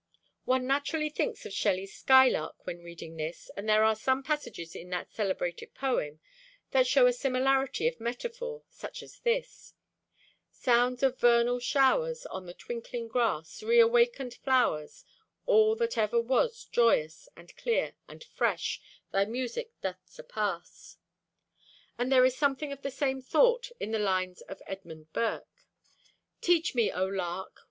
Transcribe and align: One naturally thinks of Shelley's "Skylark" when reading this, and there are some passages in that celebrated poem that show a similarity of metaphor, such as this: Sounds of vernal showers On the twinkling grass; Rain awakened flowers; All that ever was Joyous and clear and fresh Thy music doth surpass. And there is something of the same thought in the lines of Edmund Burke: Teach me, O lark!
One 0.45 0.65
naturally 0.65 1.11
thinks 1.11 1.45
of 1.45 1.53
Shelley's 1.53 1.93
"Skylark" 1.93 2.65
when 2.65 2.81
reading 2.81 3.17
this, 3.17 3.51
and 3.55 3.69
there 3.69 3.83
are 3.83 3.95
some 3.95 4.23
passages 4.23 4.75
in 4.75 4.89
that 4.89 5.11
celebrated 5.11 5.75
poem 5.75 6.19
that 6.71 6.87
show 6.87 7.05
a 7.05 7.13
similarity 7.13 7.87
of 7.87 7.99
metaphor, 7.99 8.63
such 8.67 9.03
as 9.03 9.19
this: 9.19 9.75
Sounds 10.51 11.03
of 11.03 11.19
vernal 11.19 11.59
showers 11.59 12.25
On 12.25 12.47
the 12.47 12.55
twinkling 12.55 13.09
grass; 13.09 13.61
Rain 13.61 13.79
awakened 13.81 14.33
flowers; 14.33 15.05
All 15.45 15.75
that 15.75 15.99
ever 15.99 16.19
was 16.19 16.65
Joyous 16.71 17.29
and 17.35 17.55
clear 17.55 17.93
and 18.07 18.23
fresh 18.23 18.81
Thy 19.11 19.25
music 19.25 19.71
doth 19.81 19.99
surpass. 20.09 20.97
And 21.99 22.11
there 22.11 22.25
is 22.25 22.35
something 22.35 22.71
of 22.71 22.81
the 22.81 22.89
same 22.89 23.21
thought 23.21 23.69
in 23.79 23.91
the 23.91 23.99
lines 23.99 24.41
of 24.41 24.63
Edmund 24.65 25.13
Burke: 25.13 25.67
Teach 26.41 26.73
me, 26.73 26.91
O 26.91 27.05
lark! 27.05 27.59